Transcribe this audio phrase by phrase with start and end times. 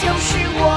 [0.00, 0.71] 就是我。